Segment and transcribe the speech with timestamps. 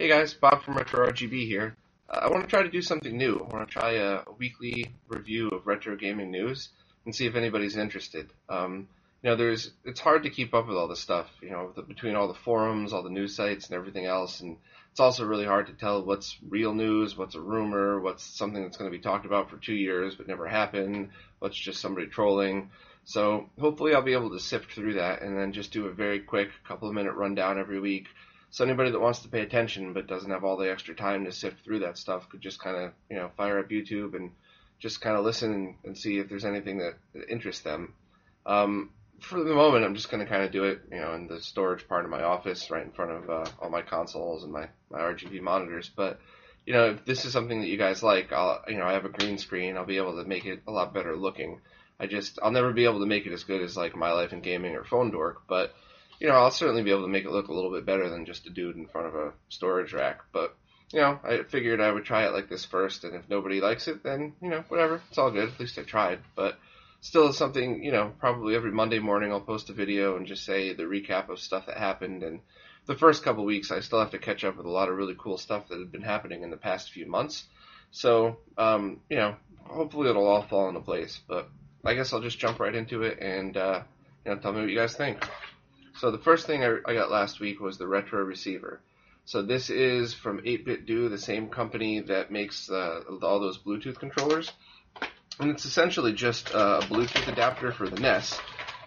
[0.00, 1.76] Hey guys, Bob from Retro RGB here.
[2.08, 3.36] Uh, I want to try to do something new.
[3.36, 6.70] I want to try a, a, weekly review of retro gaming news
[7.04, 8.32] and see if anybody's interested.
[8.48, 8.88] Um,
[9.22, 11.26] you know, there's it's hard to keep up with all this stuff.
[11.42, 14.56] You know, the, between all the forums, all the news sites, and everything else, and
[14.90, 18.78] it's also really hard to tell what's real news, what's a rumor, what's something that's
[18.78, 21.10] going to be talked about for two years but never happened,
[21.40, 22.70] what's just somebody trolling.
[23.04, 26.20] So hopefully I'll be able to sift through that and then just do a very
[26.20, 28.06] quick couple of minute rundown every week
[28.50, 31.32] so anybody that wants to pay attention but doesn't have all the extra time to
[31.32, 34.30] sift through that stuff could just kind of you know fire up YouTube and
[34.80, 37.92] just kind of listen and, see if there's anything that, that interests them.
[38.46, 41.26] Um, for the moment, I'm just going to kind of do it, you know, in
[41.26, 44.52] the storage part of my office, right in front of uh, all my consoles and
[44.52, 45.90] my my RGB monitors.
[45.94, 46.18] But
[46.64, 49.04] you know, if this is something that you guys like, I'll you know, I have
[49.04, 49.76] a green screen.
[49.76, 51.60] I'll be able to make it a lot better looking.
[51.98, 54.32] I just I'll never be able to make it as good as like My Life
[54.32, 55.74] in Gaming or Phone Dork, but
[56.20, 58.26] you know, I'll certainly be able to make it look a little bit better than
[58.26, 60.20] just a dude in front of a storage rack.
[60.32, 60.54] But,
[60.92, 63.88] you know, I figured I would try it like this first, and if nobody likes
[63.88, 65.00] it, then, you know, whatever.
[65.08, 65.48] It's all good.
[65.48, 66.20] At least I tried.
[66.36, 66.58] But
[67.00, 70.74] still something, you know, probably every Monday morning I'll post a video and just say
[70.74, 72.22] the recap of stuff that happened.
[72.22, 72.40] And
[72.84, 75.16] the first couple weeks, I still have to catch up with a lot of really
[75.18, 77.44] cool stuff that had been happening in the past few months.
[77.92, 81.18] So, um, you know, hopefully it'll all fall into place.
[81.26, 81.48] But
[81.82, 83.82] I guess I'll just jump right into it and, uh,
[84.26, 85.24] you know, tell me what you guys think.
[86.00, 88.80] So the first thing I, I got last week was the retro receiver.
[89.26, 94.50] So this is from 8BitDo, the same company that makes uh, all those Bluetooth controllers,
[95.38, 98.40] and it's essentially just a Bluetooth adapter for the NES.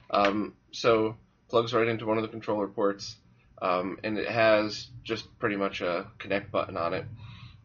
[0.09, 1.15] Um, so
[1.49, 3.15] plugs right into one of the controller ports,
[3.61, 7.05] um, and it has just pretty much a connect button on it.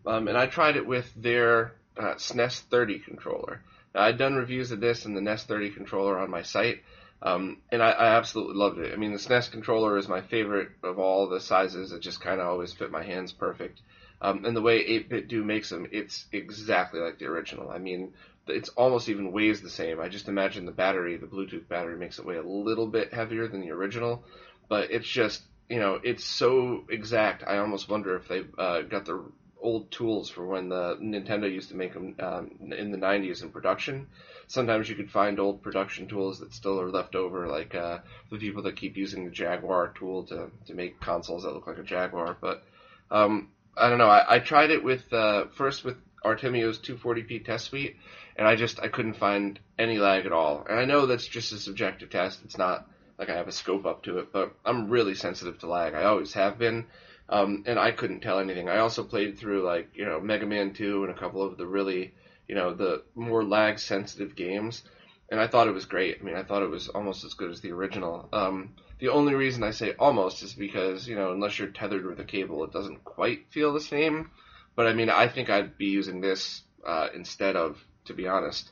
[0.04, 3.62] Um, and I tried it with their uh, SNES 30 controller.
[3.94, 6.82] Now, I'd done reviews of this and the NES 30 controller on my site,
[7.22, 8.92] um, and I, I, absolutely loved it.
[8.92, 11.90] I mean, the SNES controller is my favorite of all the sizes.
[11.90, 13.80] It just kind of always fit my hands perfect.
[14.20, 17.70] Um, and the way 8BitDo makes them, it's exactly like the original.
[17.70, 18.12] I mean,
[18.46, 20.00] it's almost even weighs the same.
[20.00, 23.48] I just imagine the battery, the Bluetooth battery, makes it weigh a little bit heavier
[23.48, 24.22] than the original,
[24.68, 27.42] but it's just, you know, it's so exact.
[27.46, 29.24] I almost wonder if they uh, got the
[29.60, 33.50] old tools for when the Nintendo used to make them um, in the 90s in
[33.50, 34.06] production.
[34.46, 37.98] Sometimes you could find old production tools that still are left over, like uh,
[38.30, 41.78] the people that keep using the Jaguar tool to, to make consoles that look like
[41.78, 42.36] a Jaguar.
[42.40, 42.62] But
[43.10, 44.08] um, I don't know.
[44.08, 47.96] I, I tried it with uh, first with Artemio's 240p test suite,
[48.36, 50.64] and I just I couldn't find any lag at all.
[50.68, 52.40] And I know that's just a subjective test.
[52.44, 52.86] It's not
[53.18, 55.94] like I have a scope up to it, but I'm really sensitive to lag.
[55.94, 56.86] I always have been.
[57.30, 58.68] Um, and I couldn't tell anything.
[58.68, 61.66] I also played through like you know Mega Man 2 and a couple of the
[61.66, 62.14] really
[62.46, 64.82] you know the more lag sensitive games,
[65.30, 66.18] and I thought it was great.
[66.20, 68.28] I mean, I thought it was almost as good as the original.
[68.32, 72.20] Um, the only reason I say almost is because you know unless you're tethered with
[72.20, 74.30] a cable, it doesn't quite feel the same.
[74.74, 78.70] But I mean, I think I'd be using this uh, instead of, to be honest.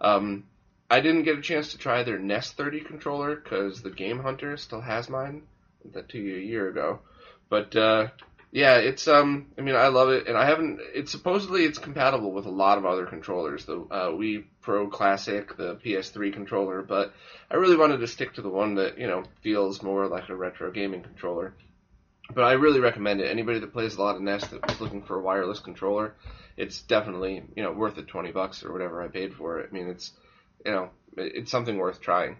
[0.00, 0.44] Um,
[0.90, 4.56] I didn't get a chance to try their NES 30 controller because the Game Hunter
[4.56, 5.44] still has mine.
[5.92, 7.00] That to you a year ago.
[7.54, 8.08] But uh,
[8.50, 9.52] yeah, it's um.
[9.56, 10.80] I mean, I love it, and I haven't.
[10.92, 13.64] It's supposedly it's compatible with a lot of other controllers.
[13.64, 17.14] The uh, Wii Pro Classic, the PS3 controller, but
[17.48, 20.34] I really wanted to stick to the one that you know feels more like a
[20.34, 21.54] retro gaming controller.
[22.34, 23.30] But I really recommend it.
[23.30, 26.16] Anybody that plays a lot of NES that was looking for a wireless controller,
[26.56, 28.08] it's definitely you know worth it.
[28.08, 29.68] Twenty bucks or whatever I paid for it.
[29.70, 30.10] I mean, it's
[30.66, 32.36] you know it's something worth trying.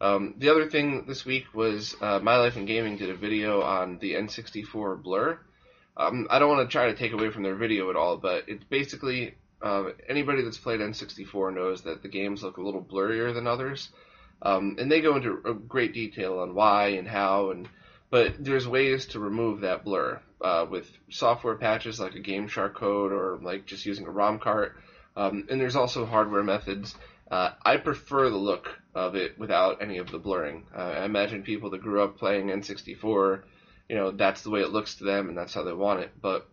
[0.00, 3.60] Um, the other thing this week was uh, My Life in Gaming did a video
[3.60, 5.38] on the N64 Blur.
[5.96, 8.44] Um, I don't want to try to take away from their video at all, but
[8.48, 13.34] it's basically uh, anybody that's played N64 knows that the games look a little blurrier
[13.34, 13.90] than others,
[14.40, 17.68] um, and they go into great detail on why and how, and
[18.08, 22.74] but there's ways to remove that blur uh, with software patches like a Game Shark
[22.74, 24.76] code or like just using a ROM cart,
[25.14, 26.94] um, and there's also hardware methods
[27.30, 30.66] uh, I prefer the look of it without any of the blurring.
[30.76, 33.42] Uh, I imagine people that grew up playing N64,
[33.88, 36.10] you know, that's the way it looks to them and that's how they want it.
[36.20, 36.48] But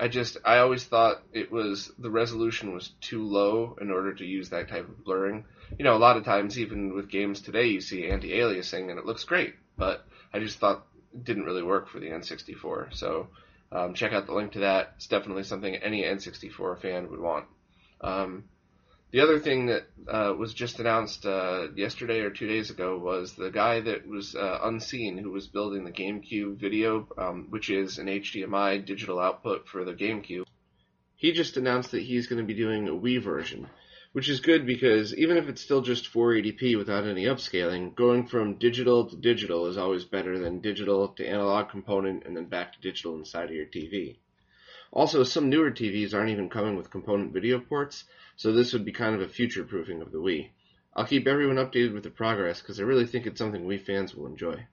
[0.00, 4.24] I just, I always thought it was, the resolution was too low in order to
[4.24, 5.44] use that type of blurring.
[5.78, 8.98] You know, a lot of times, even with games today, you see anti aliasing and
[8.98, 12.94] it looks great, but I just thought it didn't really work for the N64.
[12.94, 13.28] So,
[13.70, 14.94] um, check out the link to that.
[14.96, 17.44] It's definitely something any N64 fan would want.
[18.00, 18.44] Um,
[19.10, 23.32] the other thing that uh, was just announced uh, yesterday or two days ago was
[23.34, 27.98] the guy that was uh, unseen who was building the GameCube video, um, which is
[27.98, 30.44] an HDMI digital output for the GameCube.
[31.16, 33.68] He just announced that he's going to be doing a Wii version,
[34.12, 38.58] which is good because even if it's still just 480p without any upscaling, going from
[38.58, 42.80] digital to digital is always better than digital to analog component and then back to
[42.80, 44.16] digital inside of your TV.
[44.92, 48.04] Also, some newer TVs aren't even coming with component video ports,
[48.36, 50.50] so this would be kind of a future proofing of the Wii.
[50.96, 54.14] I'll keep everyone updated with the progress because I really think it's something Wii fans
[54.14, 54.66] will enjoy.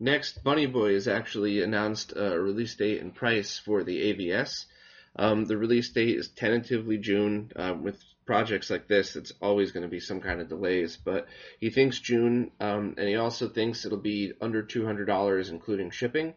[0.00, 4.66] Next, Bunny Boy has actually announced a release date and price for the AVS.
[5.16, 7.52] Um, the release date is tentatively June.
[7.54, 11.28] Uh, with projects like this, it's always going to be some kind of delays, but
[11.60, 16.34] he thinks June, um, and he also thinks it'll be under $200 including shipping,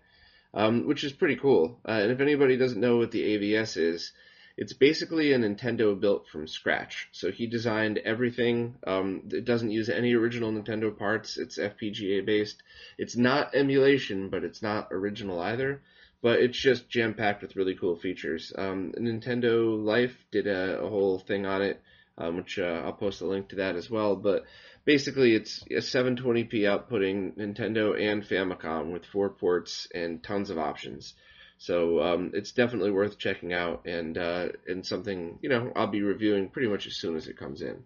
[0.54, 1.80] um, which is pretty cool.
[1.88, 4.12] Uh, and if anybody doesn't know what the AVS is,
[4.58, 7.10] it's basically a Nintendo built from scratch.
[7.12, 8.76] So he designed everything.
[8.86, 11.38] Um, it doesn't use any original Nintendo parts.
[11.38, 12.64] It's FPGA based.
[12.98, 15.82] It's not emulation, but it's not original either
[16.22, 18.52] but it's just jam packed with really cool features.
[18.58, 21.82] Um, Nintendo Life did a, a, whole thing on it,
[22.18, 24.16] um, which uh, I'll post a link to that as well.
[24.16, 24.46] But
[24.86, 31.14] basically, it's a 720p outputting Nintendo and Famicom with four ports and tons of options.
[31.60, 36.02] So um, it's definitely worth checking out, and uh, and something you know I'll be
[36.02, 37.84] reviewing pretty much as soon as it comes in.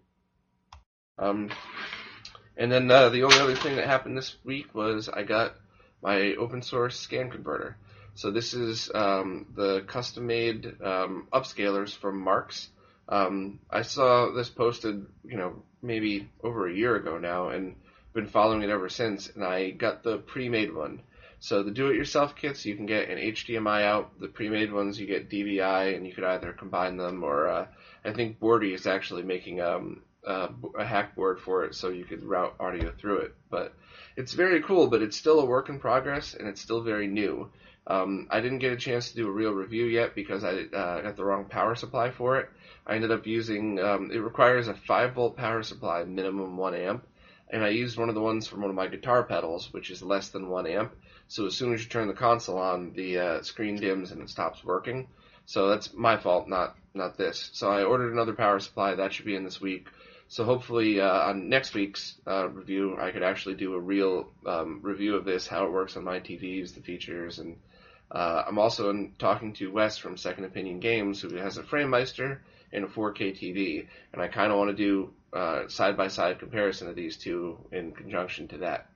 [1.18, 1.50] Um,
[2.56, 5.54] and then uh, the only other thing that happened this week was I got
[6.02, 7.76] my open source scan converter.
[8.14, 12.68] So this is um, the custom-made um, upscalers from marqs.
[13.08, 17.76] Um, I saw this posted, you know, maybe over a year ago now, and
[18.12, 19.28] been following it ever since.
[19.28, 21.00] And I got the pre-made one.
[21.40, 24.20] So the do-it-yourself kits, you can get an HDMI out.
[24.20, 27.66] The pre-made ones, you get DVI, and you could either combine them or uh,
[28.04, 32.04] I think Bordy is actually making um, uh, a hack board for it, so you
[32.04, 33.34] could route audio through it.
[33.50, 33.74] But
[34.16, 37.50] it's very cool, but it's still a work in progress, and it's still very new.
[37.86, 41.00] Um, I didn't get a chance to do a real review yet because I uh,
[41.00, 42.48] got the wrong power supply for it.
[42.86, 47.06] I ended up using um, it requires a 5 volt power supply, minimum 1 amp,
[47.48, 50.02] and I used one of the ones from one of my guitar pedals, which is
[50.02, 50.92] less than 1 amp.
[51.28, 54.30] So as soon as you turn the console on, the uh, screen dims and it
[54.30, 55.08] stops working.
[55.46, 57.50] So that's my fault, not not this.
[57.52, 58.94] So I ordered another power supply.
[58.94, 59.88] That should be in this week.
[60.28, 64.80] So hopefully uh, on next week's uh, review, I could actually do a real um,
[64.82, 67.56] review of this, how it works on my TVs, the features, and
[68.12, 72.38] uh, I'm also in, talking to Wes from Second Opinion Games, who has a FrameMeister
[72.72, 75.12] and a 4K TV, and I kind of want to do
[75.68, 78.90] side by side comparison of these two in conjunction to that.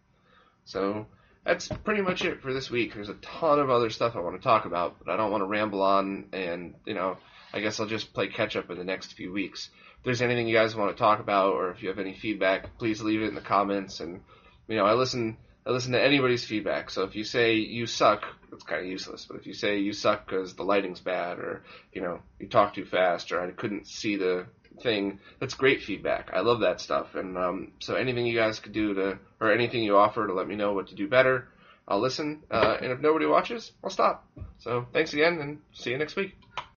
[0.64, 1.06] So
[1.44, 2.94] that's pretty much it for this week.
[2.94, 5.42] There's a ton of other stuff I want to talk about, but I don't want
[5.42, 7.16] to ramble on, and you know,
[7.52, 9.70] I guess I'll just play catch up in the next few weeks.
[9.98, 12.76] If there's anything you guys want to talk about, or if you have any feedback,
[12.78, 14.00] please leave it in the comments.
[14.00, 14.20] And
[14.66, 15.36] you know, I listen
[15.66, 16.90] I listen to anybody's feedback.
[16.90, 19.26] So if you say you suck, it's kind of useless.
[19.26, 22.74] But if you say you suck because the lighting's bad, or you know you talk
[22.74, 24.46] too fast, or I couldn't see the
[24.80, 26.30] thing, that's great feedback.
[26.32, 27.14] I love that stuff.
[27.16, 30.46] And um, so anything you guys could do to, or anything you offer to let
[30.46, 31.48] me know what to do better,
[31.88, 32.44] I'll listen.
[32.48, 34.24] Uh, and if nobody watches, I'll stop.
[34.58, 36.36] So thanks again, and see you next week.